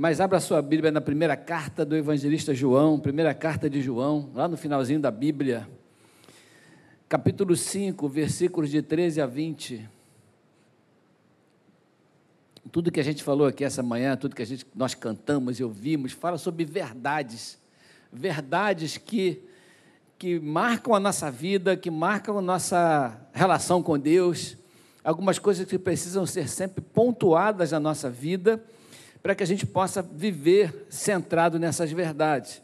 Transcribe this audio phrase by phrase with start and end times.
[0.00, 4.46] Mas abra sua Bíblia na primeira carta do evangelista João, primeira carta de João, lá
[4.46, 5.68] no finalzinho da Bíblia,
[7.08, 9.90] capítulo 5, versículos de 13 a 20.
[12.70, 15.64] Tudo que a gente falou aqui essa manhã, tudo que a gente, nós cantamos e
[15.64, 17.58] ouvimos, fala sobre verdades.
[18.12, 19.42] Verdades que,
[20.16, 24.56] que marcam a nossa vida, que marcam a nossa relação com Deus.
[25.02, 28.62] Algumas coisas que precisam ser sempre pontuadas na nossa vida
[29.22, 32.62] para que a gente possa viver centrado nessas verdades.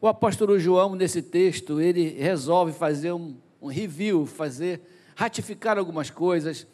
[0.00, 4.80] O apóstolo João, nesse texto, ele resolve fazer um, um review, fazer,
[5.14, 6.66] ratificar algumas coisas,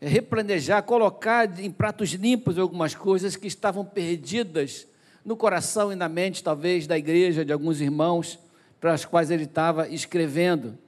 [0.00, 4.86] replanejar, colocar em pratos limpos algumas coisas que estavam perdidas
[5.24, 8.38] no coração e na mente, talvez, da igreja, de alguns irmãos,
[8.80, 10.78] para as quais ele estava escrevendo.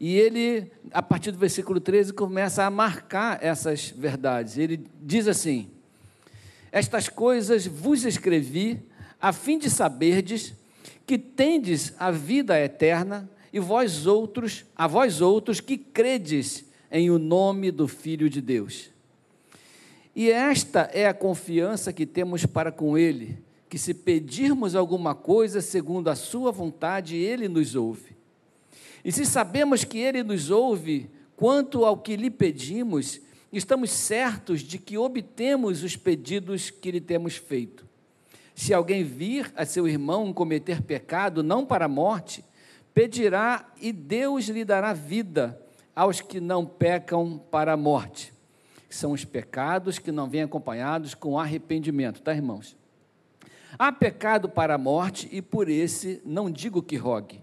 [0.00, 4.58] E ele, a partir do versículo 13, começa a marcar essas verdades.
[4.58, 5.70] Ele diz assim:
[6.72, 8.80] estas coisas vos escrevi,
[9.20, 10.54] a fim de saberdes
[11.06, 17.18] que tendes a vida eterna, e vós outros, a vós outros que credes em o
[17.18, 18.90] nome do Filho de Deus.
[20.16, 23.38] E esta é a confiança que temos para com Ele,
[23.68, 28.16] que se pedirmos alguma coisa segundo a Sua vontade, Ele nos ouve.
[29.04, 33.20] E se sabemos que Ele nos ouve, quanto ao que lhe pedimos,
[33.52, 37.86] estamos certos de que obtemos os pedidos que lhe temos feito.
[38.54, 42.44] Se alguém vir a seu irmão cometer pecado, não para a morte,
[42.94, 45.60] pedirá e Deus lhe dará vida
[45.94, 48.32] aos que não pecam para a morte.
[48.88, 52.76] São os pecados que não vêm acompanhados com arrependimento, tá, irmãos?
[53.78, 57.41] Há pecado para a morte e por esse não digo que rogue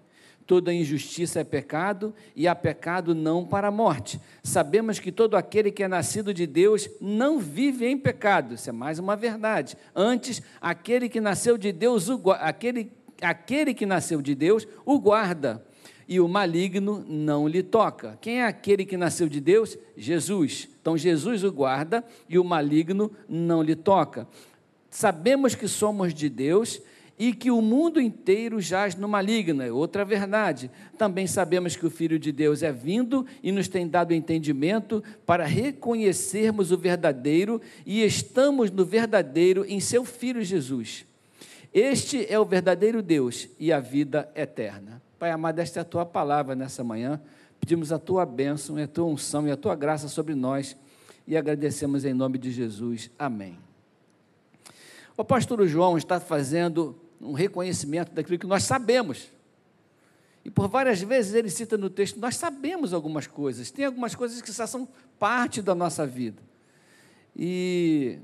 [0.49, 4.19] toda injustiça é pecado e há pecado não para a morte.
[4.41, 8.55] Sabemos que todo aquele que é nascido de Deus não vive em pecado.
[8.55, 9.77] Isso é mais uma verdade.
[9.95, 15.63] Antes, aquele que nasceu de Deus, o, aquele, aquele que nasceu de Deus, o guarda.
[16.07, 18.17] E o maligno não lhe toca.
[18.19, 19.77] Quem é aquele que nasceu de Deus?
[19.95, 20.67] Jesus.
[20.81, 24.27] Então Jesus o guarda e o maligno não lhe toca.
[24.89, 26.81] Sabemos que somos de Deus
[27.19, 29.61] e que o mundo inteiro jaz no maligno.
[29.61, 30.71] É outra verdade.
[30.97, 35.45] Também sabemos que o Filho de Deus é vindo e nos tem dado entendimento para
[35.45, 41.05] reconhecermos o verdadeiro e estamos no verdadeiro em seu Filho Jesus.
[41.73, 45.01] Este é o verdadeiro Deus e a vida eterna.
[45.19, 47.21] Pai amado, esta é a tua palavra nessa manhã.
[47.59, 50.77] Pedimos a tua bênção, a tua unção e a tua graça sobre nós
[51.27, 53.11] e agradecemos em nome de Jesus.
[53.19, 53.59] Amém.
[55.17, 59.29] O apóstolo João está fazendo um reconhecimento daquilo que nós sabemos.
[60.43, 64.41] E por várias vezes ele cita no texto: nós sabemos algumas coisas, tem algumas coisas
[64.41, 64.87] que já são
[65.17, 66.41] parte da nossa vida.
[67.35, 68.19] E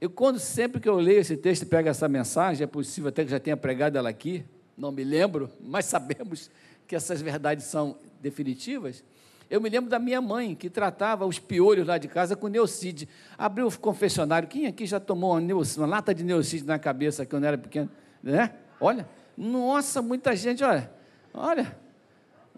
[0.00, 3.24] eu, quando sempre que eu leio esse texto e pego essa mensagem, é possível até
[3.24, 4.44] que já tenha pregado ela aqui,
[4.76, 6.50] não me lembro, mas sabemos
[6.86, 9.04] que essas verdades são definitivas.
[9.50, 13.08] Eu me lembro da minha mãe, que tratava os piolhos lá de casa com neocide.
[13.36, 14.46] Abriu o confessionário.
[14.46, 17.88] Quem aqui já tomou uma, uma lata de neocide na cabeça quando era pequeno?
[18.22, 18.52] Né?
[18.80, 20.90] Olha, nossa, muita gente, olha,
[21.32, 21.76] olha,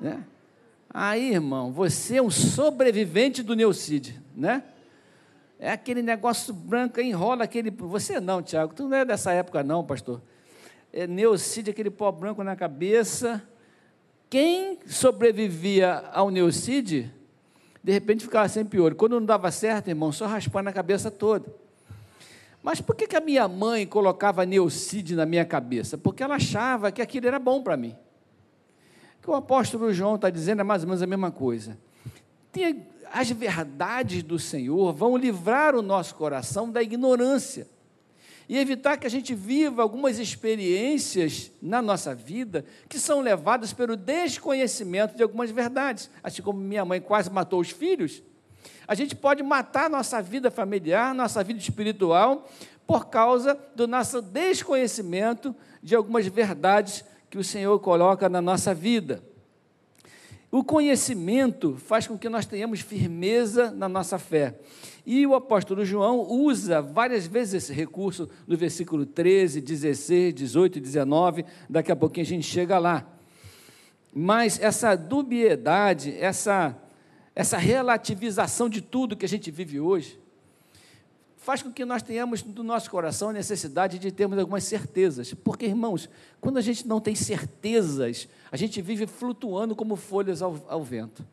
[0.01, 0.25] né?
[0.93, 4.65] Aí, irmão, você é um sobrevivente do Neucide, né?
[5.59, 7.71] É aquele negócio branco, enrola aquele.
[7.71, 10.21] Você não, Tiago, tu não é dessa época, não, pastor.
[10.93, 13.43] É Neucide, aquele pó branco na cabeça.
[14.29, 17.13] Quem sobrevivia ao Neucide,
[17.85, 18.95] de repente ficava sem pior.
[18.95, 21.55] Quando não dava certo, irmão, só raspar na cabeça toda.
[22.63, 25.97] Mas por que, que a minha mãe colocava Neucide na minha cabeça?
[25.97, 27.97] Porque ela achava que aquilo era bom para mim.
[29.19, 31.79] O que o apóstolo João está dizendo é mais ou menos a mesma coisa.
[32.53, 37.67] Tem, as verdades do Senhor vão livrar o nosso coração da ignorância
[38.49, 43.97] e evitar que a gente viva algumas experiências na nossa vida que são levadas pelo
[43.97, 46.11] desconhecimento de algumas verdades.
[46.23, 48.23] Assim como minha mãe quase matou os filhos,
[48.87, 52.49] a gente pode matar nossa vida familiar, nossa vida espiritual,
[52.87, 59.23] por causa do nosso desconhecimento de algumas verdades que o Senhor coloca na nossa vida.
[60.51, 64.57] O conhecimento faz com que nós tenhamos firmeza na nossa fé.
[65.07, 70.81] E o apóstolo João usa várias vezes esse recurso no versículo 13, 16, 18 e
[70.81, 71.45] 19.
[71.69, 73.07] Daqui a pouquinho a gente chega lá.
[74.13, 76.77] Mas essa dubiedade, essa
[77.41, 80.21] essa relativização de tudo que a gente vive hoje,
[81.39, 85.33] faz com que nós tenhamos no nosso coração a necessidade de termos algumas certezas.
[85.33, 86.07] Porque, irmãos,
[86.39, 91.27] quando a gente não tem certezas, a gente vive flutuando como folhas ao, ao vento.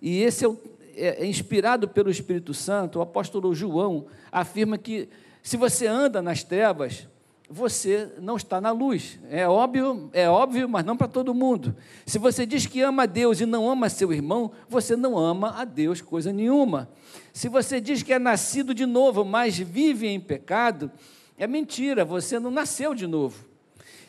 [0.00, 0.48] E esse é,
[0.94, 5.06] é, é inspirado pelo Espírito Santo, o apóstolo João afirma que
[5.42, 7.06] Se você anda nas trevas,
[7.48, 9.18] você não está na luz.
[9.30, 11.76] É óbvio, é óbvio, mas não para todo mundo.
[12.04, 15.60] Se você diz que ama a Deus e não ama seu irmão, você não ama
[15.60, 16.90] a Deus coisa nenhuma.
[17.32, 20.90] Se você diz que é nascido de novo, mas vive em pecado,
[21.38, 23.44] é mentira, você não nasceu de novo.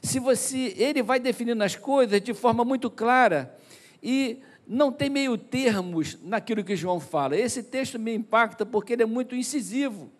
[0.02, 3.56] Se você, ele vai definindo as coisas de forma muito clara
[4.02, 7.38] e não tem meio termos naquilo que João fala.
[7.38, 10.12] Esse texto me impacta porque ele é muito incisivo.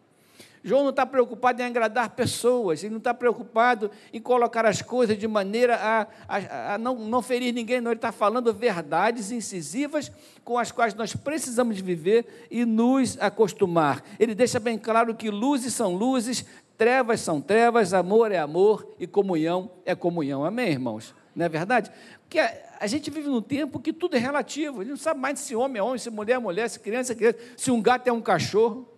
[0.68, 5.18] João não está preocupado em agradar pessoas, ele não está preocupado em colocar as coisas
[5.18, 7.92] de maneira a, a, a não, não, ferir ninguém, não.
[7.92, 10.12] Ele está falando verdades incisivas
[10.44, 14.04] com as quais nós precisamos viver e nos acostumar.
[14.20, 16.46] Ele deixa bem claro que luzes são luzes,
[16.78, 20.44] trevas são trevas, amor é amor e comunhão é comunhão.
[20.44, 21.16] Amém, irmãos?
[21.34, 21.90] Não é verdade?
[22.24, 25.18] Porque a, a gente vive num tempo que tudo é relativo, a gente não sabe
[25.18, 27.82] mais se homem é homem, se mulher é mulher, se criança é criança, se um
[27.82, 28.97] gato é um cachorro.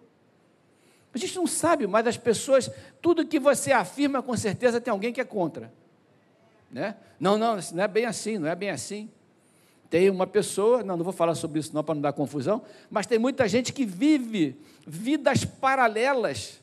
[1.13, 2.69] A gente não sabe, mas as pessoas,
[3.01, 5.71] tudo que você afirma, com certeza tem alguém que é contra.
[6.71, 6.95] Né?
[7.19, 9.09] Não, não, não é bem assim, não é bem assim.
[9.89, 12.61] Tem uma pessoa, não, não vou falar sobre isso não para não dar confusão,
[12.91, 16.61] mas tem muita gente que vive vidas paralelas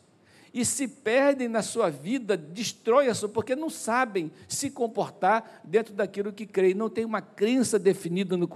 [0.54, 5.92] e se perdem na sua vida, destrói a sua, porque não sabem se comportar dentro
[5.92, 8.48] daquilo que creem, não tem uma crença definida no,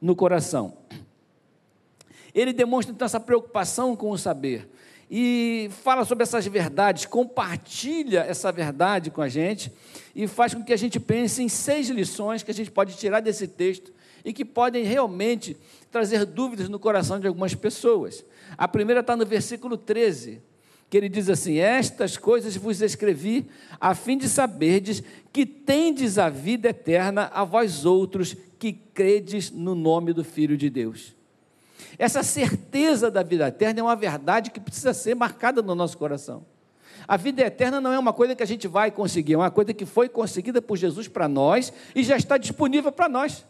[0.00, 0.78] no coração.
[2.34, 4.70] Ele demonstra então essa preocupação com o saber
[5.10, 9.72] e fala sobre essas verdades, compartilha essa verdade com a gente
[10.14, 13.20] e faz com que a gente pense em seis lições que a gente pode tirar
[13.20, 13.92] desse texto
[14.24, 15.56] e que podem realmente
[15.90, 18.24] trazer dúvidas no coração de algumas pessoas.
[18.56, 20.42] A primeira está no versículo 13,
[20.90, 23.46] que ele diz assim: Estas coisas vos escrevi
[23.80, 25.02] a fim de saberdes
[25.32, 30.68] que tendes a vida eterna a vós outros que credes no nome do Filho de
[30.68, 31.17] Deus.
[31.98, 36.44] Essa certeza da vida eterna é uma verdade que precisa ser marcada no nosso coração.
[37.06, 39.72] A vida eterna não é uma coisa que a gente vai conseguir, é uma coisa
[39.72, 43.46] que foi conseguida por Jesus para nós e já está disponível para nós.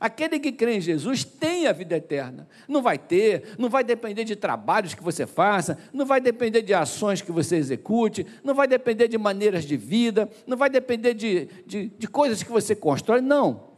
[0.00, 2.46] Aquele que crê em Jesus tem a vida eterna.
[2.68, 6.74] Não vai ter, não vai depender de trabalhos que você faça, não vai depender de
[6.74, 11.48] ações que você execute, não vai depender de maneiras de vida, não vai depender de,
[11.66, 13.20] de, de coisas que você constrói.
[13.20, 13.75] Não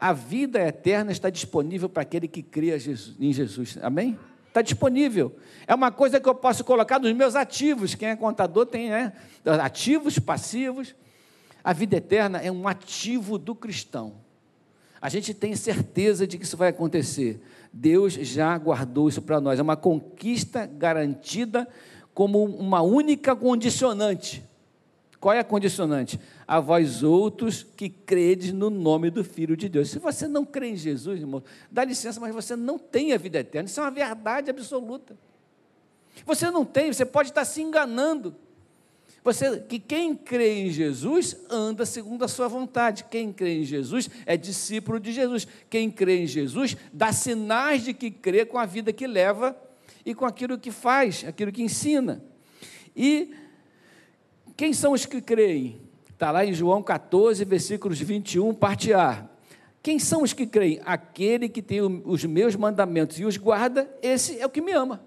[0.00, 2.76] a vida eterna está disponível para aquele que crê
[3.18, 3.78] em Jesus.
[3.82, 4.18] Amém?
[4.46, 5.36] Está disponível.
[5.66, 7.94] É uma coisa que eu posso colocar nos meus ativos.
[7.94, 9.12] Quem é contador tem, né?
[9.60, 10.94] Ativos, passivos.
[11.62, 14.14] A vida eterna é um ativo do cristão.
[15.00, 17.40] A gente tem certeza de que isso vai acontecer.
[17.72, 19.58] Deus já guardou isso para nós.
[19.58, 21.68] É uma conquista garantida
[22.14, 24.47] como uma única condicionante.
[25.20, 26.18] Qual é a condicionante?
[26.46, 29.90] A vós outros que credes no nome do Filho de Deus.
[29.90, 33.40] Se você não crê em Jesus, irmão, dá licença, mas você não tem a vida
[33.40, 33.68] eterna.
[33.68, 35.16] Isso é uma verdade absoluta.
[36.24, 38.34] Você não tem, você pode estar se enganando.
[39.24, 43.04] Você, que quem crê em Jesus anda segundo a sua vontade.
[43.10, 45.46] Quem crê em Jesus é discípulo de Jesus.
[45.68, 49.56] Quem crê em Jesus dá sinais de que crê com a vida que leva
[50.06, 52.22] e com aquilo que faz, aquilo que ensina.
[52.96, 53.34] E
[54.58, 55.80] quem são os que creem?
[56.10, 59.24] Está lá em João 14, versículos 21, parte A.
[59.80, 60.80] Quem são os que creem?
[60.84, 65.00] Aquele que tem os meus mandamentos e os guarda, esse é o que me ama.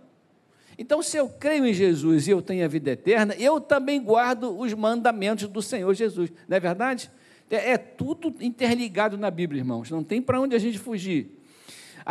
[0.78, 4.58] Então, se eu creio em Jesus e eu tenho a vida eterna, eu também guardo
[4.58, 6.32] os mandamentos do Senhor Jesus.
[6.48, 7.12] Não é verdade?
[7.50, 9.92] É, é tudo interligado na Bíblia, irmãos.
[9.92, 11.41] Não tem para onde a gente fugir.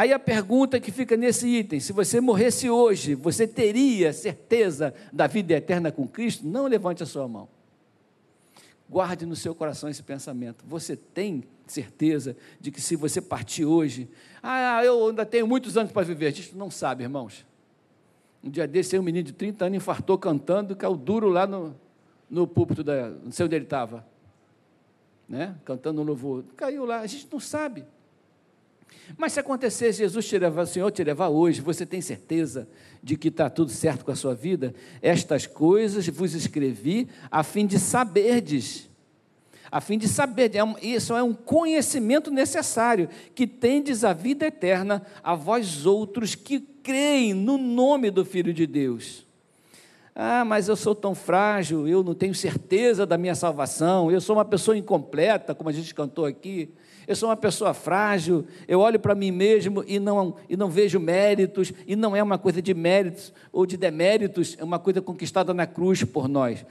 [0.00, 5.26] Aí a pergunta que fica nesse item: se você morresse hoje, você teria certeza da
[5.26, 6.46] vida eterna com Cristo?
[6.46, 7.50] Não levante a sua mão.
[8.88, 10.64] Guarde no seu coração esse pensamento.
[10.66, 14.08] Você tem certeza de que se você partir hoje,
[14.42, 16.28] ah, eu ainda tenho muitos anos para viver.
[16.28, 17.44] A gente não sabe, irmãos.
[18.42, 21.76] Um dia desse, um menino de 30 anos infartou cantando, caiu duro lá no,
[22.30, 24.06] no púlpito, da, não sei onde ele estava,
[25.28, 25.56] né?
[25.62, 26.42] cantando um louvor.
[26.56, 27.84] Caiu lá, a gente não sabe.
[29.16, 32.68] Mas se acontecer, Jesus te levar, o Senhor te levar hoje, você tem certeza
[33.02, 34.74] de que está tudo certo com a sua vida?
[35.02, 38.88] Estas coisas vos escrevi a fim de saberdes.
[39.70, 45.06] A fim de saber, é isso é um conhecimento necessário, que tendes a vida eterna
[45.22, 49.24] a vós outros que creem no nome do Filho de Deus.
[50.12, 54.36] Ah, mas eu sou tão frágil, eu não tenho certeza da minha salvação, eu sou
[54.36, 56.70] uma pessoa incompleta, como a gente cantou aqui
[57.06, 61.00] eu sou uma pessoa frágil, eu olho para mim mesmo e não, e não vejo
[61.00, 65.52] méritos, e não é uma coisa de méritos ou de deméritos, é uma coisa conquistada
[65.52, 66.64] na cruz por nós.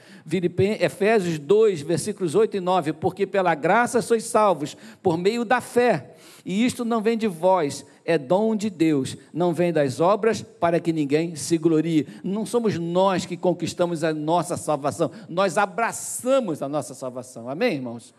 [0.79, 6.15] Efésios 2, versículos 8 e 9, porque pela graça sois salvos, por meio da fé.
[6.45, 10.79] E isto não vem de vós, é dom de Deus, não vem das obras para
[10.79, 12.07] que ninguém se glorie.
[12.23, 17.49] Não somos nós que conquistamos a nossa salvação, nós abraçamos a nossa salvação.
[17.49, 18.13] Amém, irmãos?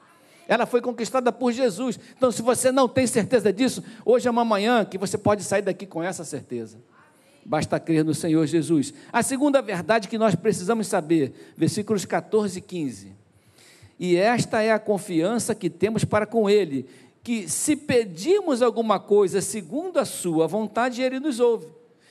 [0.50, 1.96] Ela foi conquistada por Jesus.
[2.16, 5.62] Então, se você não tem certeza disso, hoje é uma manhã que você pode sair
[5.62, 6.76] daqui com essa certeza.
[7.46, 8.92] Basta crer no Senhor Jesus.
[9.12, 13.12] A segunda verdade que nós precisamos saber, versículos 14 e 15.
[13.96, 16.84] E esta é a confiança que temos para com Ele,
[17.22, 21.68] que se pedirmos alguma coisa segundo a Sua vontade, Ele nos ouve.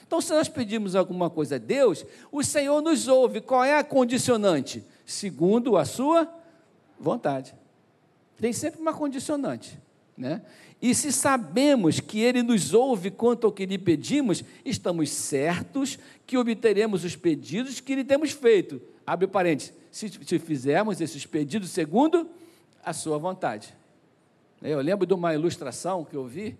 [0.07, 3.41] Então, se nós pedimos alguma coisa a Deus, o Senhor nos ouve.
[3.41, 4.81] Qual é a condicionante?
[5.05, 6.25] Segundo a Sua
[6.97, 7.58] vontade.
[8.39, 9.77] Tem sempre uma condicionante.
[10.17, 10.41] Né?
[10.81, 16.37] E se sabemos que Ele nos ouve quanto ao que lhe pedimos, estamos certos que
[16.37, 18.81] obteremos os pedidos que lhe temos feito.
[19.05, 22.29] Abre parênteses, se, se fizermos esses pedidos segundo
[22.83, 23.73] a sua vontade.
[24.61, 26.57] Eu lembro de uma ilustração que eu vi,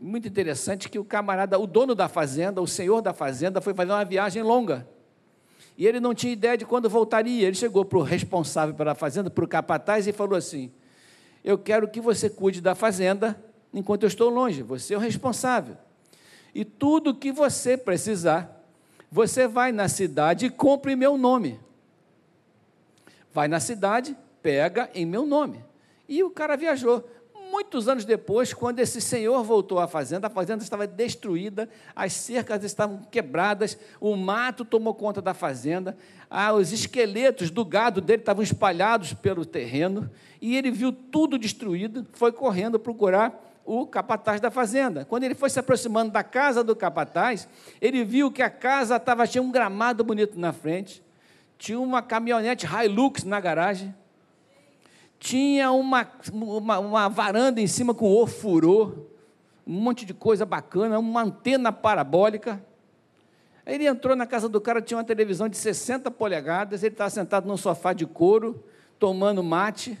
[0.00, 3.92] muito interessante, que o camarada, o dono da fazenda, o senhor da fazenda, foi fazer
[3.92, 4.88] uma viagem longa.
[5.78, 7.46] E ele não tinha ideia de quando voltaria.
[7.46, 10.72] Ele chegou para o responsável pela fazenda, para o capataz, e falou assim:
[11.44, 13.40] Eu quero que você cuide da fazenda
[13.72, 14.60] enquanto eu estou longe.
[14.60, 15.76] Você é o responsável.
[16.52, 18.60] E tudo que você precisar,
[19.08, 21.60] você vai na cidade e compra em meu nome.
[23.32, 25.64] Vai na cidade, pega em meu nome.
[26.08, 27.08] E o cara viajou
[27.58, 32.62] muitos anos depois, quando esse senhor voltou à fazenda, a fazenda estava destruída, as cercas
[32.62, 35.98] estavam quebradas, o mato tomou conta da fazenda,
[36.30, 40.08] ah, os esqueletos do gado dele estavam espalhados pelo terreno,
[40.40, 45.04] e ele viu tudo destruído, foi correndo procurar o capataz da fazenda.
[45.04, 47.48] Quando ele foi se aproximando da casa do capataz,
[47.80, 51.02] ele viu que a casa estava tinha um gramado bonito na frente,
[51.58, 53.92] tinha uma caminhonete Hilux na garagem,
[55.18, 59.06] tinha uma, uma, uma varanda em cima com ofurô,
[59.66, 62.64] um monte de coisa bacana, uma antena parabólica.
[63.66, 67.10] Aí ele entrou na casa do cara, tinha uma televisão de 60 polegadas, ele estava
[67.10, 68.64] sentado num sofá de couro,
[68.98, 69.98] tomando mate,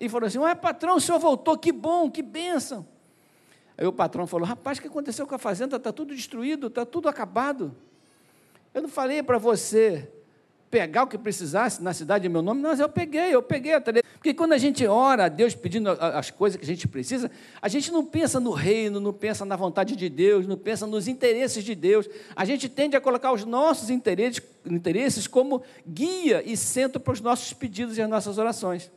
[0.00, 2.86] e falou assim: Ué, patrão, o senhor voltou, que bom, que bênção.
[3.76, 5.76] Aí o patrão falou: Rapaz, o que aconteceu com a fazenda?
[5.76, 7.76] Está tudo destruído, está tudo acabado.
[8.72, 10.10] Eu não falei para você
[10.70, 13.80] pegar o que precisasse na cidade em meu nome, mas eu peguei, eu peguei a
[13.80, 14.09] televisão.
[14.20, 17.68] Porque quando a gente ora a Deus pedindo as coisas que a gente precisa, a
[17.68, 21.64] gente não pensa no reino, não pensa na vontade de Deus, não pensa nos interesses
[21.64, 22.06] de Deus.
[22.36, 27.22] A gente tende a colocar os nossos interesses, interesses como guia e centro para os
[27.22, 28.90] nossos pedidos e as nossas orações.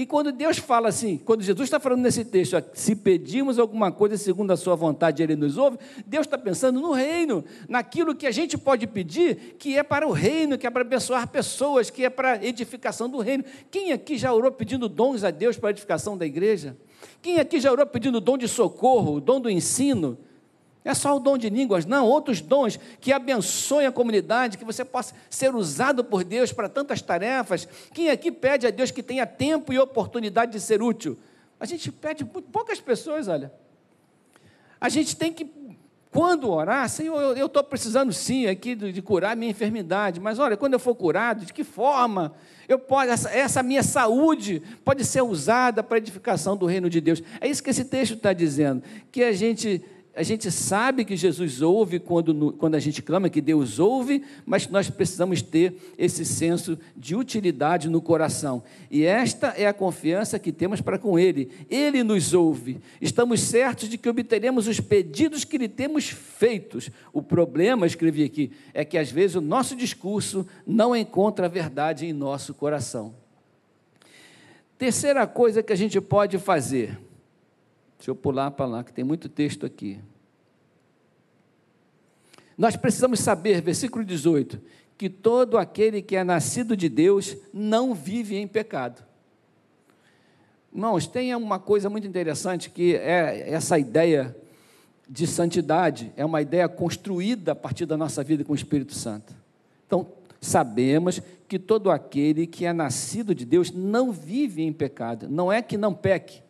[0.00, 4.16] E quando Deus fala assim, quando Jesus está falando nesse texto, se pedimos alguma coisa
[4.16, 5.76] segundo a sua vontade, Ele nos ouve,
[6.06, 10.10] Deus está pensando no reino, naquilo que a gente pode pedir, que é para o
[10.10, 13.44] reino, que é para abençoar pessoas, que é para edificação do reino.
[13.70, 16.78] Quem aqui já orou pedindo dons a Deus para a edificação da igreja?
[17.20, 20.16] Quem aqui já orou pedindo dom de socorro, dom do ensino?
[20.84, 24.84] É só o dom de línguas, não, outros dons que abençoem a comunidade, que você
[24.84, 27.68] possa ser usado por Deus para tantas tarefas.
[27.92, 31.18] Quem aqui pede a Deus que tenha tempo e oportunidade de ser útil?
[31.58, 33.52] A gente pede poucas pessoas, olha.
[34.80, 35.46] A gente tem que,
[36.10, 40.56] quando orar, Senhor, eu estou precisando sim aqui de, de, curar minha enfermidade, mas olha,
[40.56, 42.32] quando eu for curado, de que forma?
[42.66, 47.22] Eu posso, essa, essa minha saúde pode ser usada para edificação do reino de Deus.
[47.38, 48.82] É isso que esse texto está dizendo,
[49.12, 49.84] que a gente
[50.20, 54.68] a gente sabe que Jesus ouve quando, quando a gente clama que Deus ouve, mas
[54.68, 58.62] nós precisamos ter esse senso de utilidade no coração.
[58.90, 61.50] E esta é a confiança que temos para com Ele.
[61.70, 62.82] Ele nos ouve.
[63.00, 66.90] Estamos certos de que obteremos os pedidos que lhe temos feitos.
[67.14, 72.04] O problema, escrevi aqui, é que às vezes o nosso discurso não encontra a verdade
[72.04, 73.14] em nosso coração.
[74.76, 76.98] Terceira coisa que a gente pode fazer
[78.00, 80.00] Deixa eu pular para lá, que tem muito texto aqui.
[82.60, 84.60] Nós precisamos saber, versículo 18,
[84.98, 89.02] que todo aquele que é nascido de Deus não vive em pecado.
[90.70, 94.36] Irmãos, tem uma coisa muito interessante que é essa ideia
[95.08, 99.34] de santidade, é uma ideia construída a partir da nossa vida com o Espírito Santo.
[99.86, 100.06] Então,
[100.38, 105.62] sabemos que todo aquele que é nascido de Deus não vive em pecado, não é
[105.62, 106.42] que não peque,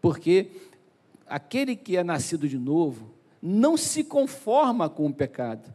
[0.00, 0.46] porque
[1.26, 3.09] aquele que é nascido de novo
[3.42, 5.72] não se conforma com o pecado.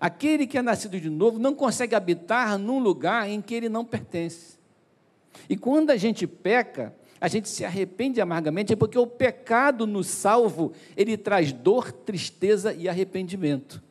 [0.00, 3.84] Aquele que é nascido de novo não consegue habitar num lugar em que ele não
[3.84, 4.58] pertence.
[5.48, 10.04] E quando a gente peca, a gente se arrepende amargamente, é porque o pecado no
[10.04, 13.82] salvo, ele traz dor, tristeza e arrependimento.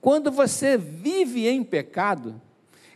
[0.00, 2.40] Quando você vive em pecado,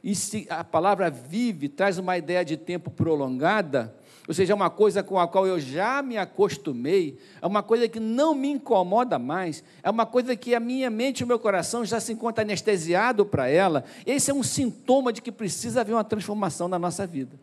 [0.02, 3.94] e se a palavra vive traz uma ideia de tempo prolongada,
[4.26, 7.88] ou seja, é uma coisa com a qual eu já me acostumei, é uma coisa
[7.88, 11.38] que não me incomoda mais, é uma coisa que a minha mente e o meu
[11.38, 13.84] coração já se encontra anestesiado para ela.
[14.04, 17.38] Esse é um sintoma de que precisa haver uma transformação na nossa vida.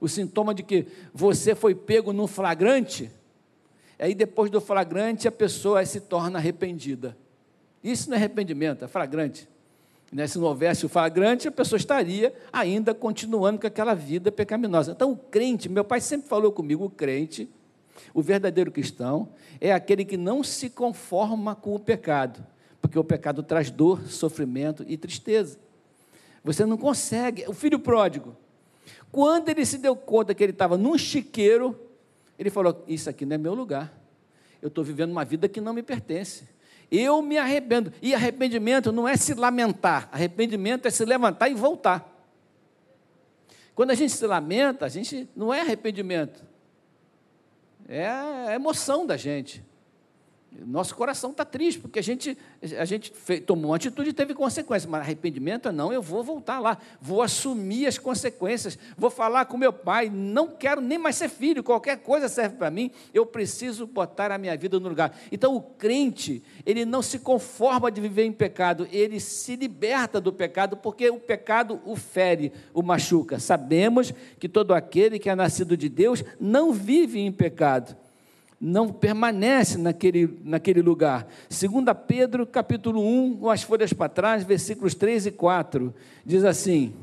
[0.00, 3.10] O sintoma de que você foi pego num flagrante,
[3.98, 7.16] aí depois do flagrante a pessoa se torna arrependida.
[7.84, 9.48] Isso não é arrependimento, é flagrante.
[10.12, 10.26] Né?
[10.26, 14.92] Se não houvesse o flagrante, a pessoa estaria ainda continuando com aquela vida pecaminosa.
[14.92, 17.48] Então, o crente, meu pai sempre falou comigo: o crente,
[18.14, 19.28] o verdadeiro cristão,
[19.60, 22.44] é aquele que não se conforma com o pecado,
[22.80, 25.58] porque o pecado traz dor, sofrimento e tristeza.
[26.42, 27.44] Você não consegue.
[27.46, 28.34] O filho pródigo,
[29.12, 31.78] quando ele se deu conta que ele estava num chiqueiro,
[32.38, 33.92] ele falou: Isso aqui não é meu lugar.
[34.62, 36.44] Eu estou vivendo uma vida que não me pertence.
[36.90, 37.92] Eu me arrependo.
[38.00, 42.14] E arrependimento não é se lamentar, arrependimento é se levantar e voltar.
[43.74, 46.44] Quando a gente se lamenta, a gente não é arrependimento,
[47.86, 49.64] é a emoção da gente.
[50.66, 52.36] Nosso coração está triste, porque a gente,
[52.78, 56.22] a gente fez, tomou uma atitude e teve consequências, mas arrependimento é não, eu vou
[56.22, 61.16] voltar lá, vou assumir as consequências, vou falar com meu pai, não quero nem mais
[61.16, 65.16] ser filho, qualquer coisa serve para mim, eu preciso botar a minha vida no lugar.
[65.30, 70.32] Então o crente, ele não se conforma de viver em pecado, ele se liberta do
[70.32, 73.38] pecado, porque o pecado o fere, o machuca.
[73.38, 77.96] Sabemos que todo aquele que é nascido de Deus não vive em pecado
[78.60, 81.26] não permanece naquele, naquele lugar.
[81.48, 86.94] 2 Pedro, capítulo 1, com as folhas para trás, versículos 3 e 4, diz assim: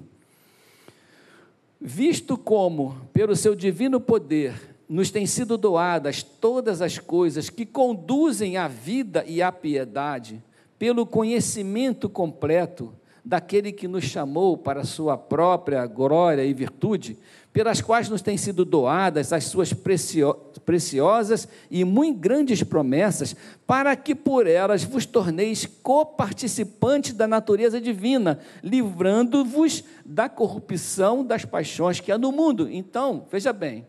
[1.80, 8.58] Visto como, pelo seu divino poder, nos têm sido doadas todas as coisas que conduzem
[8.58, 10.44] à vida e à piedade,
[10.78, 12.94] pelo conhecimento completo
[13.25, 17.17] daquele que nos chamou para a sua própria glória e virtude,
[17.51, 24.13] pelas quais nos têm sido doadas as suas preciosas e muito grandes promessas, para que
[24.13, 32.18] por elas vos torneis coparticipantes da natureza divina, livrando-vos da corrupção das paixões que há
[32.18, 32.70] no mundo.
[32.70, 33.88] Então, veja bem,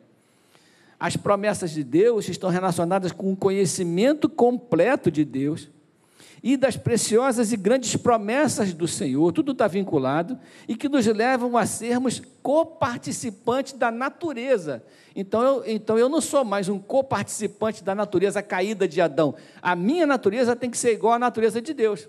[0.98, 5.68] as promessas de Deus estão relacionadas com o conhecimento completo de Deus
[6.48, 11.56] e das preciosas e grandes promessas do Senhor, tudo está vinculado, e que nos levam
[11.56, 14.80] a sermos coparticipantes da natureza.
[15.16, 19.34] Então eu, então eu não sou mais um coparticipante da natureza caída de Adão.
[19.60, 22.08] A minha natureza tem que ser igual à natureza de Deus.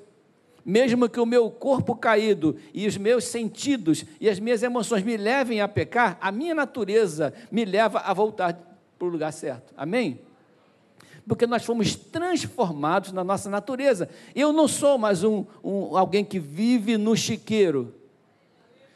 [0.63, 5.17] Mesmo que o meu corpo caído e os meus sentidos e as minhas emoções me
[5.17, 8.54] levem a pecar, a minha natureza me leva a voltar
[9.00, 9.73] para o lugar certo.
[9.76, 10.26] Amém?
[11.27, 14.09] Porque nós fomos transformados na nossa natureza.
[14.33, 17.93] Eu não sou mais um, um, alguém que vive no chiqueiro.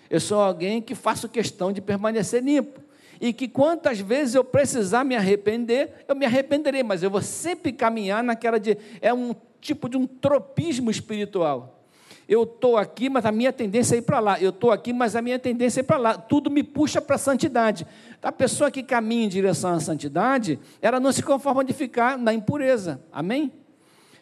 [0.09, 2.79] Eu sou alguém que faço questão de permanecer limpo.
[3.19, 7.71] E que quantas vezes eu precisar me arrepender, eu me arrependerei, mas eu vou sempre
[7.71, 8.77] caminhar naquela de.
[8.99, 11.80] É um tipo de um tropismo espiritual.
[12.31, 14.39] Eu estou aqui, mas a minha tendência é ir para lá.
[14.39, 16.17] Eu estou aqui, mas a minha tendência é ir para lá.
[16.17, 17.85] Tudo me puxa para a santidade.
[18.23, 22.33] A pessoa que caminha em direção à santidade, ela não se conforma de ficar na
[22.33, 23.01] impureza.
[23.11, 23.51] Amém?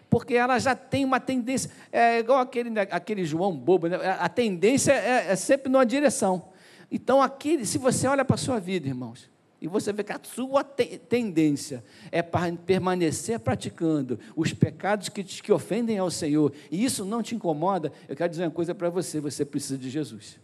[0.10, 1.70] Porque ela já tem uma tendência.
[1.92, 3.88] É igual aquele, né, aquele João bobo.
[3.88, 4.00] Né?
[4.20, 6.50] A tendência é, é sempre numa direção.
[6.92, 9.29] Então, aqui, se você olha para a sua vida, irmãos,
[9.62, 15.24] e você vê que a sua te tendência é para permanecer praticando os pecados que,
[15.24, 18.74] te, que ofendem ao Senhor, e isso não te incomoda, eu quero dizer uma coisa
[18.74, 20.40] para você: você precisa de Jesus.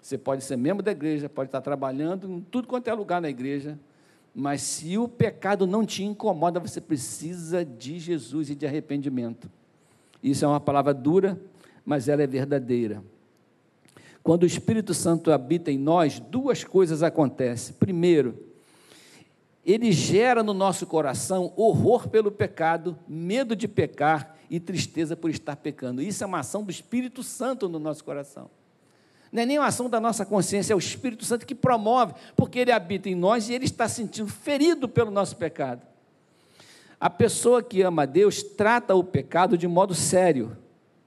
[0.00, 3.28] Você pode ser membro da igreja, pode estar trabalhando em tudo quanto é lugar na
[3.30, 3.78] igreja,
[4.34, 9.50] mas se o pecado não te incomoda, você precisa de Jesus e de arrependimento.
[10.22, 11.40] Isso é uma palavra dura,
[11.84, 13.02] mas ela é verdadeira.
[14.24, 17.74] Quando o Espírito Santo habita em nós, duas coisas acontecem.
[17.78, 18.42] Primeiro,
[19.66, 25.56] ele gera no nosso coração horror pelo pecado, medo de pecar e tristeza por estar
[25.56, 26.00] pecando.
[26.00, 28.48] Isso é uma ação do Espírito Santo no nosso coração.
[29.30, 32.58] Não é nem uma ação da nossa consciência, é o Espírito Santo que promove, porque
[32.60, 35.82] ele habita em nós e ele está sentindo ferido pelo nosso pecado.
[36.98, 40.56] A pessoa que ama a Deus trata o pecado de modo sério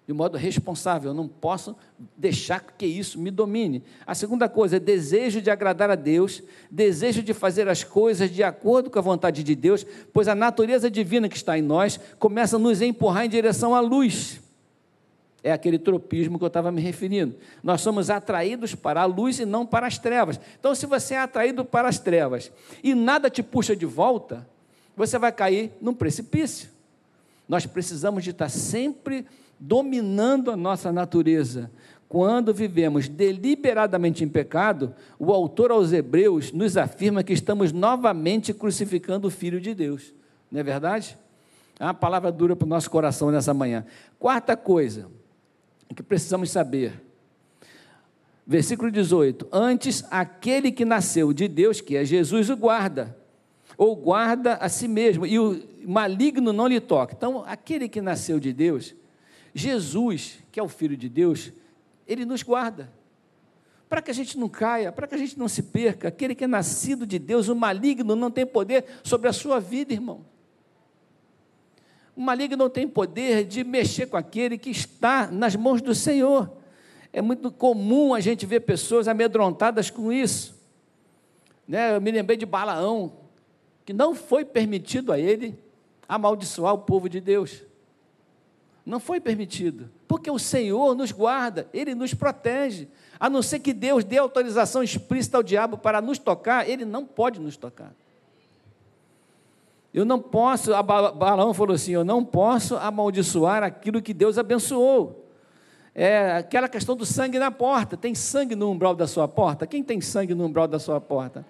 [0.08, 1.12] de modo responsável.
[1.12, 1.76] Eu não posso
[2.16, 3.84] deixar que isso me domine.
[4.06, 6.42] A segunda coisa é desejo de agradar a Deus,
[6.72, 10.90] desejo de fazer as coisas de acordo com a vontade de Deus, pois a natureza
[10.90, 14.40] divina que está em nós começa a nos empurrar em direção à luz.
[15.44, 17.36] É aquele tropismo que eu estava me referindo.
[17.62, 20.40] Nós somos atraídos para a luz e não para as trevas.
[20.58, 22.50] Então, se você é atraído para as trevas
[22.82, 24.48] e nada te puxa de volta,
[24.96, 26.77] você vai cair num precipício.
[27.48, 29.26] Nós precisamos de estar sempre
[29.60, 31.72] dominando a nossa natureza,
[32.08, 39.28] quando vivemos deliberadamente em pecado, o autor aos Hebreus nos afirma que estamos novamente crucificando
[39.28, 40.14] o Filho de Deus.
[40.50, 41.18] Não é verdade?
[41.80, 43.86] É uma palavra dura para o nosso coração nessa manhã.
[44.18, 45.10] Quarta coisa
[45.94, 47.04] que precisamos saber.
[48.46, 53.18] Versículo 18: Antes, aquele que nasceu de Deus, que é Jesus, o guarda,
[53.78, 57.14] ou guarda a si mesmo, e o maligno não lhe toca.
[57.16, 58.96] Então, aquele que nasceu de Deus,
[59.54, 61.52] Jesus, que é o Filho de Deus,
[62.08, 62.92] ele nos guarda.
[63.88, 66.44] Para que a gente não caia, para que a gente não se perca, aquele que
[66.44, 70.26] é nascido de Deus, o maligno não tem poder sobre a sua vida, irmão.
[72.16, 76.52] O maligno não tem poder de mexer com aquele que está nas mãos do Senhor.
[77.14, 80.60] É muito comum a gente ver pessoas amedrontadas com isso.
[81.68, 81.96] Né?
[81.96, 83.27] Eu me lembrei de Balaão,
[83.88, 85.58] que não foi permitido a ele
[86.10, 87.64] amaldiçoar o povo de Deus.
[88.86, 92.90] Não foi permitido, porque o Senhor nos guarda, Ele nos protege.
[93.18, 97.06] A não ser que Deus dê autorização explícita ao diabo para nos tocar, ele não
[97.06, 97.94] pode nos tocar.
[99.94, 105.30] Eu não posso, a Balaão falou assim: eu não posso amaldiçoar aquilo que Deus abençoou.
[105.96, 107.96] É aquela questão do sangue na porta.
[107.96, 109.66] Tem sangue no umbral da sua porta?
[109.66, 111.46] Quem tem sangue no umbral da sua porta?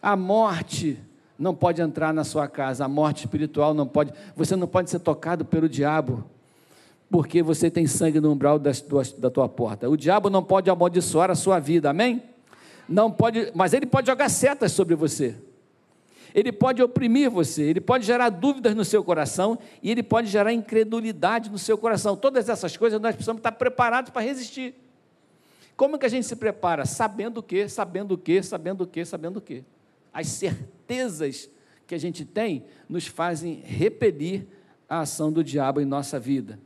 [0.00, 1.02] A morte
[1.38, 4.12] não pode entrar na sua casa, a morte espiritual não pode.
[4.36, 6.24] Você não pode ser tocado pelo diabo
[7.10, 8.84] porque você tem sangue no umbral das
[9.18, 9.88] da tua porta.
[9.88, 12.22] O diabo não pode amaldiçoar a sua vida, amém?
[12.88, 15.36] Não pode, mas ele pode jogar setas sobre você.
[16.34, 20.52] Ele pode oprimir você, ele pode gerar dúvidas no seu coração e ele pode gerar
[20.52, 22.16] incredulidade no seu coração.
[22.16, 24.74] Todas essas coisas nós precisamos estar preparados para resistir.
[25.76, 26.84] Como que a gente se prepara?
[26.84, 29.64] Sabendo o que, sabendo o que, sabendo o que, sabendo o que.
[30.12, 30.73] As certezas
[31.86, 34.46] que a gente tem nos fazem repelir
[34.88, 36.58] a ação do diabo em nossa vida.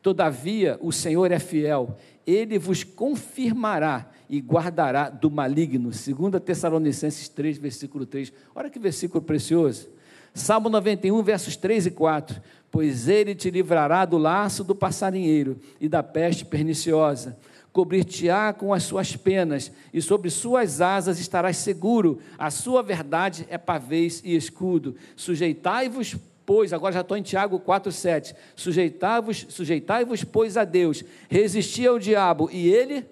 [0.00, 1.96] Todavia, o Senhor é fiel,
[2.26, 5.90] ele vos confirmará e guardará do maligno.
[5.90, 8.32] 2 Tessalonicenses 3, versículo 3.
[8.54, 9.88] Olha que versículo precioso.
[10.34, 12.40] Salmo 91, versos 3 e 4.
[12.70, 17.38] Pois ele te livrará do laço do passarinheiro e da peste perniciosa.
[17.72, 22.20] Cobrir-te-á com as suas penas, e sobre suas asas estarás seguro.
[22.36, 24.94] A sua verdade é pavês e escudo.
[25.16, 31.98] Sujeitai-vos, pois, agora já estou em Tiago 4,7, sujeitai-vos, sujeitai-vos, pois, a Deus, resisti ao
[31.98, 33.06] diabo, e ele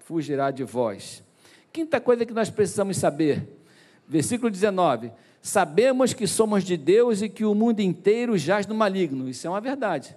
[0.00, 1.22] fugirá de vós.
[1.72, 3.46] Quinta coisa que nós precisamos saber,
[4.08, 9.28] versículo 19: Sabemos que somos de Deus e que o mundo inteiro jaz no maligno,
[9.28, 10.16] isso é uma verdade.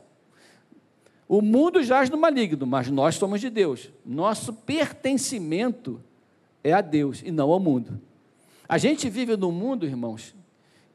[1.33, 3.89] O mundo jaz no maligno, mas nós somos de Deus.
[4.05, 5.99] Nosso pertencimento
[6.63, 7.99] é a Deus e não ao mundo.
[8.69, 10.35] A gente vive num mundo, irmãos,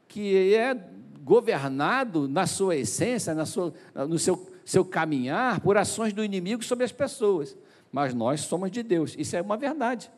[0.07, 0.81] que é
[1.25, 3.73] governado na sua essência, na sua,
[4.07, 7.57] no seu, seu caminhar, por ações do inimigo sobre as pessoas.
[7.91, 9.15] Mas nós somos de Deus.
[9.17, 10.09] Isso é uma verdade.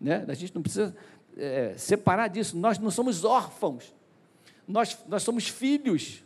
[0.00, 0.24] Né?
[0.28, 0.94] A gente não precisa
[1.36, 2.56] é, separar disso.
[2.56, 3.92] Nós não somos órfãos.
[4.68, 6.22] Nós, nós somos filhos.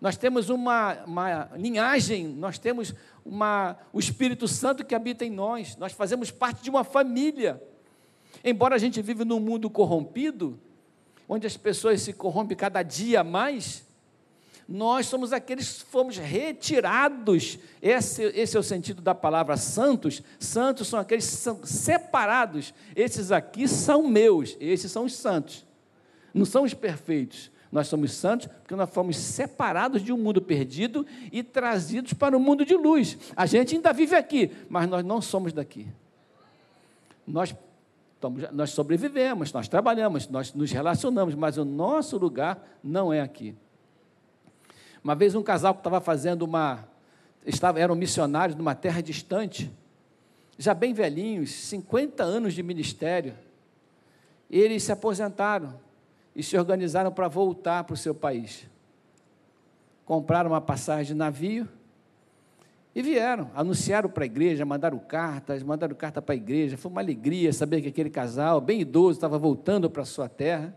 [0.00, 5.76] Nós temos uma, uma linhagem, nós temos uma, o Espírito Santo que habita em nós.
[5.76, 7.62] Nós fazemos parte de uma família.
[8.44, 10.60] Embora a gente viva num mundo corrompido,
[11.28, 13.84] onde as pessoas se corrompem cada dia mais,
[14.68, 17.58] nós somos aqueles que fomos retirados.
[17.80, 20.22] Esse, esse, é o sentido da palavra santos.
[20.38, 22.74] Santos são aqueles que são separados.
[22.94, 25.64] Esses aqui são meus, esses são os santos.
[26.34, 27.50] Não são os perfeitos.
[27.70, 32.40] Nós somos santos porque nós fomos separados de um mundo perdido e trazidos para um
[32.40, 33.18] mundo de luz.
[33.34, 35.86] A gente ainda vive aqui, mas nós não somos daqui.
[37.26, 37.54] Nós
[38.52, 43.54] nós sobrevivemos, nós trabalhamos, nós nos relacionamos, mas o nosso lugar não é aqui.
[45.04, 46.88] Uma vez um casal que estava fazendo uma.
[47.44, 49.70] Estava, eram missionários numa terra distante,
[50.58, 53.34] já bem velhinhos, 50 anos de ministério.
[54.50, 55.78] Eles se aposentaram
[56.36, 58.68] e se organizaram para voltar para o seu país.
[60.04, 61.66] Compraram uma passagem de navio
[62.94, 66.76] e vieram, anunciaram para a igreja, mandaram cartas, mandaram carta para a igreja.
[66.76, 70.74] Foi uma alegria saber que aquele casal, bem idoso, estava voltando para a sua terra.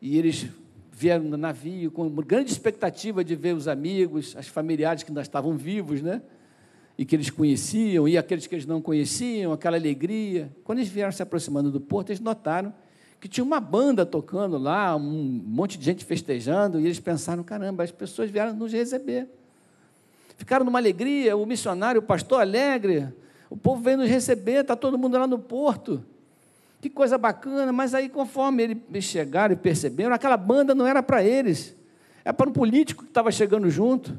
[0.00, 0.46] E eles
[0.90, 5.56] vieram no navio com grande expectativa de ver os amigos, as familiares que ainda estavam
[5.58, 6.22] vivos, né?
[6.96, 10.50] E que eles conheciam, e aqueles que eles não conheciam, aquela alegria.
[10.64, 12.72] Quando eles vieram se aproximando do porto, eles notaram
[13.20, 17.82] que tinha uma banda tocando lá, um monte de gente festejando, e eles pensaram: caramba,
[17.82, 19.28] as pessoas vieram nos receber
[20.36, 23.08] ficaram numa alegria, o missionário, o pastor alegre,
[23.48, 26.04] o povo veio nos receber, está todo mundo lá no porto.
[26.80, 31.24] Que coisa bacana, mas aí conforme eles chegaram e perceberam, aquela banda não era para
[31.24, 31.74] eles,
[32.24, 34.16] era para um político que estava chegando junto.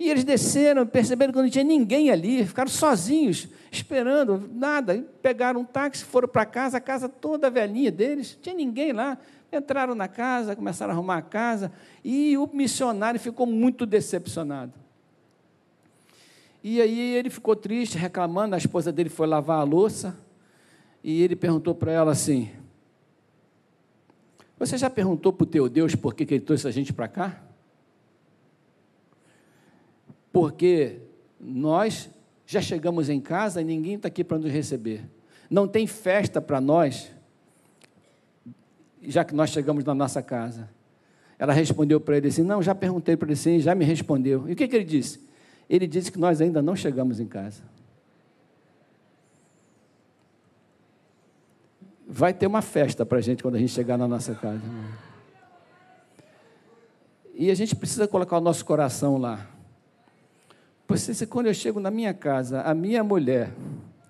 [0.00, 5.04] E eles desceram, perceberam que não tinha ninguém ali, ficaram sozinhos, esperando, nada.
[5.20, 9.18] Pegaram um táxi, foram para casa, a casa toda velhinha deles, não tinha ninguém lá.
[9.52, 11.70] Entraram na casa, começaram a arrumar a casa,
[12.02, 14.72] e o missionário ficou muito decepcionado.
[16.64, 20.16] E aí ele ficou triste, reclamando, a esposa dele foi lavar a louça,
[21.04, 22.48] e ele perguntou para ela assim:
[24.58, 27.06] Você já perguntou para o teu Deus por que, que ele trouxe a gente para
[27.06, 27.49] cá?
[30.32, 31.00] Porque
[31.38, 32.08] nós
[32.46, 35.02] já chegamos em casa e ninguém está aqui para nos receber.
[35.48, 37.10] Não tem festa para nós,
[39.02, 40.68] já que nós chegamos na nossa casa.
[41.38, 44.48] Ela respondeu para ele assim: Não, já perguntei para ele sim, já me respondeu.
[44.48, 45.20] E o que, que ele disse?
[45.68, 47.62] Ele disse que nós ainda não chegamos em casa.
[52.06, 54.60] Vai ter uma festa para a gente quando a gente chegar na nossa casa.
[57.32, 59.48] E a gente precisa colocar o nosso coração lá.
[60.90, 63.52] Você, quando eu chego na minha casa, a minha mulher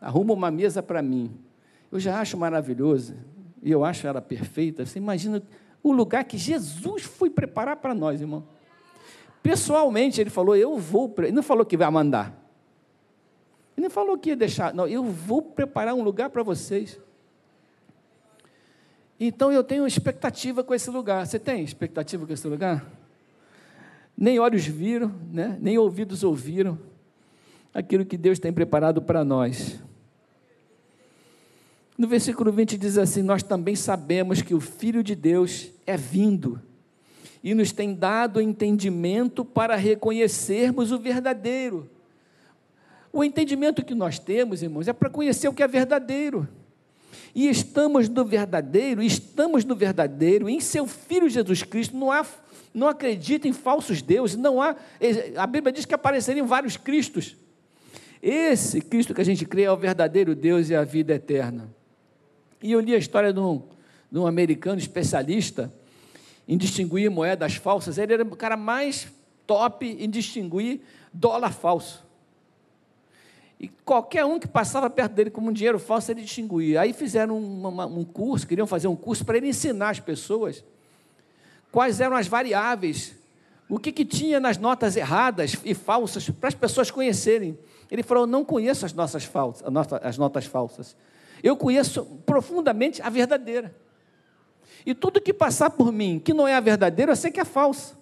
[0.00, 1.30] arruma uma mesa para mim,
[1.92, 3.14] eu já acho maravilhoso,
[3.62, 4.86] e eu acho ela perfeita.
[4.86, 5.42] Você imagina
[5.82, 8.44] o lugar que Jesus foi preparar para nós, irmão.
[9.42, 11.14] Pessoalmente, ele falou: Eu vou.
[11.18, 12.34] Ele não falou que vai mandar.
[13.76, 14.72] Ele não falou que ia deixar.
[14.72, 16.98] Não, eu vou preparar um lugar para vocês.
[19.18, 21.26] Então eu tenho expectativa com esse lugar.
[21.26, 22.99] Você tem expectativa com esse lugar?
[24.20, 25.56] Nem olhos viram, né?
[25.62, 26.78] nem ouvidos ouviram
[27.72, 29.80] aquilo que Deus tem preparado para nós.
[31.96, 36.60] No versículo 20 diz assim: Nós também sabemos que o Filho de Deus é vindo
[37.42, 41.88] e nos tem dado entendimento para reconhecermos o verdadeiro.
[43.10, 46.46] O entendimento que nós temos, irmãos, é para conhecer o que é verdadeiro.
[47.34, 52.24] E estamos no verdadeiro, estamos no verdadeiro, em seu Filho Jesus Cristo, não há
[52.72, 54.76] não acredita em falsos deuses, não há.
[55.36, 57.36] A Bíblia diz que apareceriam vários Cristos.
[58.22, 61.68] Esse Cristo que a gente crê é o verdadeiro Deus e a vida eterna.
[62.62, 63.62] E eu li a história de um,
[64.10, 65.72] de um americano especialista
[66.46, 67.96] em distinguir moedas falsas.
[67.96, 69.08] Ele era o cara mais
[69.46, 70.80] top em distinguir
[71.12, 72.04] dólar falso.
[73.58, 76.80] E qualquer um que passava perto dele como um dinheiro falso, ele distinguia.
[76.80, 80.64] Aí fizeram um, uma, um curso, queriam fazer um curso para ele ensinar as pessoas
[81.70, 83.14] quais eram as variáveis,
[83.68, 87.58] o que, que tinha nas notas erradas e falsas, para as pessoas conhecerem.
[87.90, 89.66] Ele falou: não conheço as, nossas falsas,
[90.02, 90.96] as notas falsas.
[91.42, 93.74] Eu conheço profundamente a verdadeira.
[94.84, 97.44] E tudo que passar por mim que não é a verdadeira, eu sei que é
[97.44, 97.98] falso.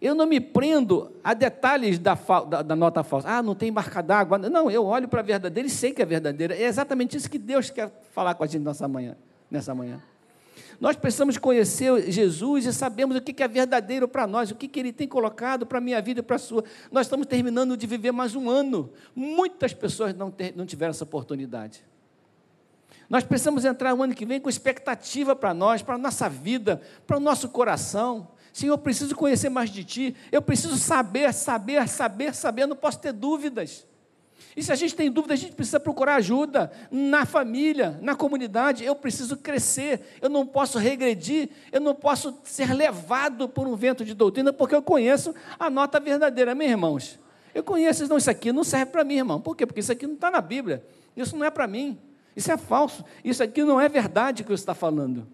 [0.00, 3.28] Eu não me prendo a detalhes da, da, da nota falsa.
[3.28, 4.38] Ah, não tem marca d'água.
[4.38, 6.54] Não, eu olho para a verdadeira e sei que é verdadeira.
[6.54, 9.14] É exatamente isso que Deus quer falar com a gente nessa manhã.
[9.50, 10.00] Nessa manhã.
[10.80, 14.94] Nós precisamos conhecer Jesus e sabemos o que é verdadeiro para nós, o que Ele
[14.94, 16.64] tem colocado para a minha vida e para a sua.
[16.90, 18.90] Nós estamos terminando de viver mais um ano.
[19.14, 21.84] Muitas pessoas não, ter, não tiveram essa oportunidade.
[23.10, 26.80] Nós precisamos entrar o ano que vem com expectativa para nós, para a nossa vida,
[27.06, 28.28] para o nosso coração.
[28.50, 32.76] Senhor, eu preciso conhecer mais de Ti, eu preciso saber, saber, saber, saber, eu não
[32.76, 33.86] posso ter dúvidas.
[34.56, 38.84] E se a gente tem dúvida, a gente precisa procurar ajuda na família, na comunidade.
[38.84, 44.04] Eu preciso crescer, eu não posso regredir, eu não posso ser levado por um vento
[44.04, 47.18] de doutrina, porque eu conheço a nota verdadeira, meus irmãos.
[47.54, 49.40] Eu conheço, não, isso aqui não serve para mim, irmão.
[49.40, 49.66] Por quê?
[49.66, 50.84] Porque isso aqui não está na Bíblia.
[51.16, 51.98] Isso não é para mim.
[52.34, 53.04] Isso é falso.
[53.24, 55.26] Isso aqui não é verdade que você está falando.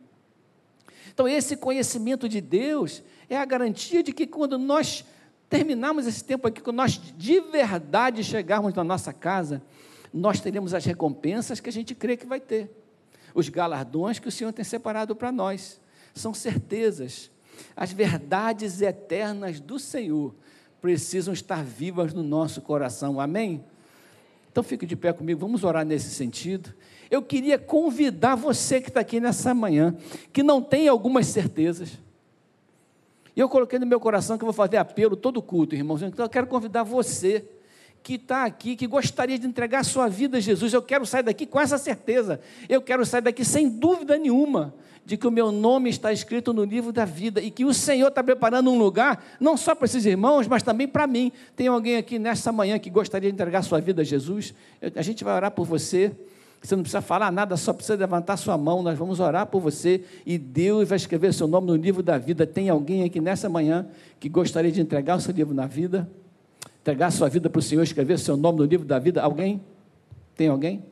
[1.13, 5.05] Então, esse conhecimento de Deus é a garantia de que quando nós
[5.49, 9.63] terminarmos esse tempo aqui, quando nós de verdade chegarmos na nossa casa,
[10.13, 12.71] nós teremos as recompensas que a gente crê que vai ter.
[13.35, 15.81] Os galardões que o Senhor tem separado para nós.
[16.15, 17.31] São certezas.
[17.77, 20.35] As verdades eternas do Senhor
[20.81, 23.21] precisam estar vivas no nosso coração.
[23.21, 23.65] Amém?
[24.51, 26.73] Então fique de pé comigo, vamos orar nesse sentido.
[27.11, 29.95] Eu queria convidar você que está aqui nessa manhã,
[30.33, 31.99] que não tem algumas certezas,
[33.37, 36.01] e eu coloquei no meu coração que eu vou fazer apelo todo culto, irmãos.
[36.03, 37.45] Então eu quero convidar você
[38.03, 40.73] que está aqui, que gostaria de entregar a sua vida a Jesus.
[40.73, 42.41] Eu quero sair daqui com essa certeza.
[42.67, 44.73] Eu quero sair daqui sem dúvida nenhuma
[45.05, 48.09] de que o meu nome está escrito no livro da vida e que o Senhor
[48.09, 51.31] está preparando um lugar, não só para esses irmãos, mas também para mim.
[51.55, 54.55] Tem alguém aqui nessa manhã que gostaria de entregar a sua vida a Jesus?
[54.95, 56.11] A gente vai orar por você.
[56.67, 58.83] Você não precisa falar nada, só precisa levantar sua mão.
[58.83, 62.45] Nós vamos orar por você e Deus vai escrever seu nome no livro da vida.
[62.45, 63.87] Tem alguém aqui nessa manhã
[64.19, 66.11] que gostaria de entregar o seu livro na vida?
[66.81, 69.23] Entregar sua vida para o Senhor, escrever seu nome no livro da vida?
[69.23, 69.61] Alguém?
[70.35, 70.85] Tem alguém?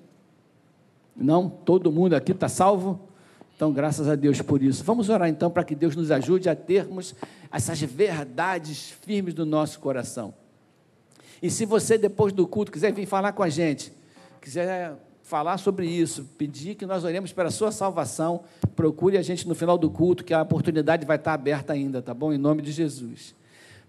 [1.17, 1.51] Não?
[1.51, 3.09] Todo mundo aqui está salvo?
[3.57, 4.85] Então, graças a Deus por isso.
[4.85, 7.17] Vamos orar então para que Deus nos ajude a termos
[7.51, 10.35] essas verdades firmes no nosso coração.
[11.43, 13.93] E se você, depois do culto, quiser vir falar com a gente,
[14.41, 18.45] quiser falar sobre isso, pedir que nós oremos pela sua salvação,
[18.77, 22.13] procure a gente no final do culto, que a oportunidade vai estar aberta ainda, tá
[22.13, 22.31] bom?
[22.31, 23.35] Em nome de Jesus.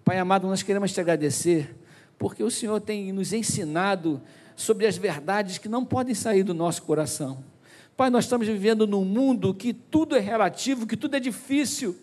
[0.03, 1.75] Pai amado, nós queremos te agradecer,
[2.17, 4.21] porque o Senhor tem nos ensinado
[4.55, 7.43] sobre as verdades que não podem sair do nosso coração.
[7.97, 11.97] Pai, nós estamos vivendo num mundo que tudo é relativo, que tudo é difícil,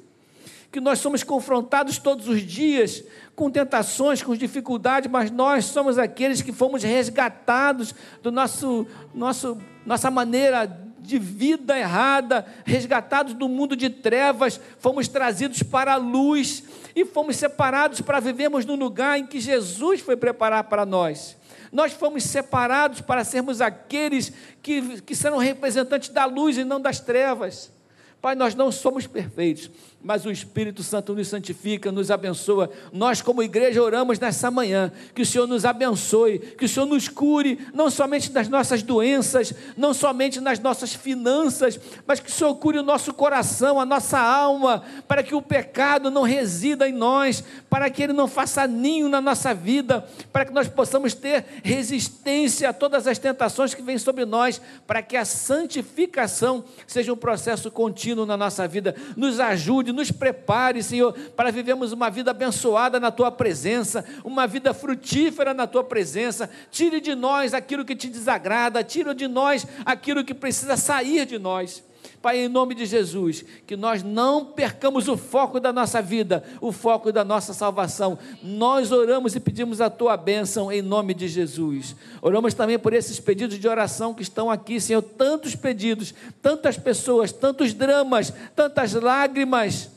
[0.72, 3.04] que nós somos confrontados todos os dias
[3.36, 10.10] com tentações, com dificuldades, mas nós somos aqueles que fomos resgatados do nosso, nosso nossa
[10.10, 10.66] maneira
[10.98, 16.62] de vida errada, resgatados do mundo de trevas, fomos trazidos para a luz
[16.94, 21.36] e fomos separados para vivermos no lugar em que Jesus foi preparar para nós.
[21.72, 24.32] Nós fomos separados para sermos aqueles
[24.62, 27.72] que, que serão representantes da luz e não das trevas.
[28.20, 29.68] Pai, nós não somos perfeitos,
[30.02, 32.70] mas o Espírito Santo nos santifica, nos abençoa.
[32.92, 37.08] Nós, como igreja, oramos nessa manhã que o Senhor nos abençoe, que o Senhor nos
[37.08, 42.54] cure, não somente das nossas doenças, não somente nas nossas finanças, mas que o Senhor
[42.56, 47.44] cure o nosso coração, a nossa alma, para que o pecado não resida em nós,
[47.70, 52.68] para que ele não faça ninho na nossa vida, para que nós possamos ter resistência
[52.68, 57.70] a todas as tentações que vêm sobre nós, para que a santificação seja um processo
[57.70, 58.96] contínuo na nossa vida.
[59.16, 64.72] Nos ajude nos prepare, Senhor, para vivermos uma vida abençoada na tua presença, uma vida
[64.72, 66.48] frutífera na tua presença.
[66.70, 71.38] Tire de nós aquilo que te desagrada, tire de nós aquilo que precisa sair de
[71.38, 71.82] nós.
[72.22, 76.70] Pai, em nome de Jesus, que nós não percamos o foco da nossa vida, o
[76.70, 78.16] foco da nossa salvação.
[78.40, 81.96] Nós oramos e pedimos a tua bênção em nome de Jesus.
[82.22, 87.32] Oramos também por esses pedidos de oração que estão aqui, Senhor, tantos pedidos, tantas pessoas,
[87.32, 89.90] tantos dramas, tantas lágrimas,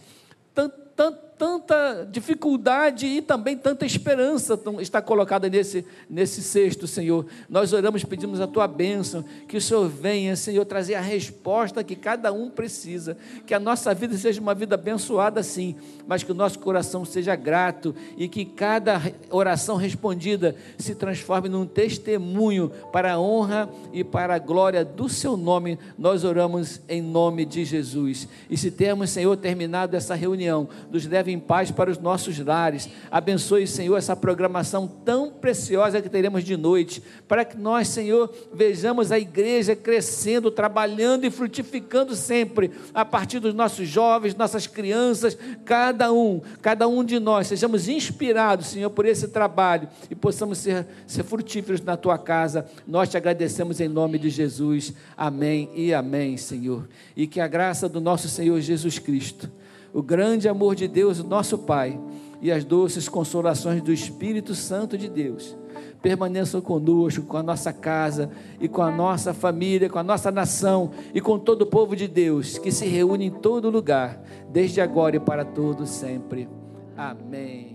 [0.55, 7.25] tanto, tanto tanta dificuldade e também tanta esperança está colocada nesse, nesse cesto, Senhor.
[7.49, 11.95] Nós oramos, pedimos a tua bênção, que o Senhor venha, Senhor, trazer a resposta que
[11.95, 15.75] cada um precisa, que a nossa vida seja uma vida abençoada, sim,
[16.07, 21.65] mas que o nosso coração seja grato e que cada oração respondida se transforme num
[21.65, 25.77] testemunho para a honra e para a glória do seu nome.
[25.97, 28.27] Nós oramos em nome de Jesus.
[28.49, 32.37] E se temos, Senhor, terminado essa reunião, nos leve leve em paz para os nossos
[32.39, 32.87] lares.
[33.09, 39.11] Abençoe, Senhor, essa programação tão preciosa que teremos de noite, para que nós, Senhor, vejamos
[39.11, 46.13] a igreja crescendo, trabalhando e frutificando sempre, a partir dos nossos jovens, nossas crianças, cada
[46.13, 51.23] um, cada um de nós, sejamos inspirados, Senhor, por esse trabalho e possamos ser, ser
[51.23, 52.65] frutíferos na tua casa.
[52.85, 54.93] Nós te agradecemos em nome de Jesus.
[55.17, 56.87] Amém e amém, Senhor.
[57.15, 59.49] E que a graça do nosso Senhor Jesus Cristo
[59.95, 61.97] o grande amor de Deus, nosso Pai,
[62.41, 65.57] e as doces consolações do Espírito Santo de Deus
[66.01, 68.29] permaneçam conosco, com a nossa casa
[68.59, 72.07] e com a nossa família, com a nossa nação e com todo o povo de
[72.07, 76.47] Deus que se reúne em todo lugar, desde agora e para todos sempre.
[76.95, 77.74] Amém.